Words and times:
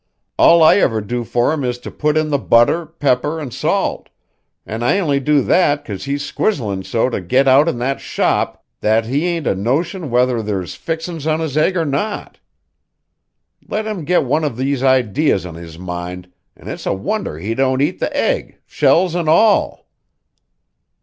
All 0.39 0.63
I 0.63 0.77
ever 0.77 0.99
do 0.99 1.23
for 1.23 1.53
him 1.53 1.63
is 1.63 1.77
to 1.77 1.91
put 1.91 2.17
in 2.17 2.29
the 2.29 2.39
butter, 2.39 2.87
pepper, 2.87 3.39
an' 3.39 3.51
salt; 3.51 4.09
an' 4.65 4.81
I 4.81 4.97
only 4.97 5.19
do 5.19 5.43
that 5.43 5.85
'cause 5.85 6.05
he's 6.05 6.25
squizzlin' 6.25 6.83
so 6.83 7.07
to 7.11 7.21
get 7.21 7.47
out 7.47 7.67
in 7.67 7.77
that 7.77 8.01
shop 8.01 8.65
that 8.79 9.05
he 9.05 9.27
ain't 9.27 9.45
a 9.45 9.53
notion 9.53 10.09
whether 10.09 10.41
there's 10.41 10.73
fixin's 10.73 11.27
on 11.27 11.39
his 11.39 11.55
egg 11.55 11.77
or 11.77 11.85
not. 11.85 12.39
Let 13.67 13.85
him 13.85 14.03
get 14.03 14.23
one 14.25 14.43
of 14.43 14.57
these 14.57 14.81
ideas 14.81 15.45
on 15.45 15.53
his 15.53 15.77
mind 15.77 16.29
an' 16.57 16.67
it's 16.67 16.87
a 16.87 16.93
wonder 16.93 17.37
he 17.37 17.53
don't 17.53 17.79
eat 17.79 17.99
the 17.99 18.09
egg, 18.17 18.57
shells 18.65 19.15
an' 19.15 19.29
all." 19.29 19.85